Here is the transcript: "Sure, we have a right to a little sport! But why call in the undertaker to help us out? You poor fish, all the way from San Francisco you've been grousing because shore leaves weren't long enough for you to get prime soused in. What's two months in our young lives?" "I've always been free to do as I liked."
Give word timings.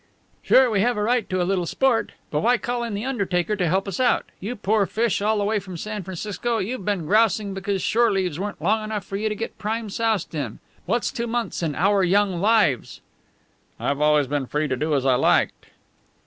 "Sure, 0.41 0.67
we 0.67 0.81
have 0.81 0.97
a 0.97 1.03
right 1.03 1.29
to 1.29 1.39
a 1.39 1.45
little 1.45 1.67
sport! 1.67 2.13
But 2.31 2.39
why 2.41 2.57
call 2.57 2.83
in 2.83 2.95
the 2.95 3.05
undertaker 3.05 3.55
to 3.55 3.67
help 3.67 3.87
us 3.87 3.99
out? 3.99 4.25
You 4.39 4.55
poor 4.55 4.87
fish, 4.87 5.21
all 5.21 5.37
the 5.37 5.43
way 5.43 5.59
from 5.59 5.77
San 5.77 6.01
Francisco 6.01 6.57
you've 6.57 6.83
been 6.83 7.05
grousing 7.05 7.53
because 7.53 7.83
shore 7.83 8.11
leaves 8.11 8.39
weren't 8.39 8.59
long 8.63 8.83
enough 8.85 9.05
for 9.05 9.15
you 9.15 9.29
to 9.29 9.35
get 9.35 9.59
prime 9.59 9.91
soused 9.91 10.33
in. 10.33 10.57
What's 10.87 11.11
two 11.11 11.27
months 11.27 11.61
in 11.61 11.75
our 11.75 12.03
young 12.03 12.41
lives?" 12.41 13.01
"I've 13.79 14.01
always 14.01 14.25
been 14.25 14.47
free 14.47 14.67
to 14.69 14.75
do 14.75 14.95
as 14.95 15.05
I 15.05 15.13
liked." 15.13 15.67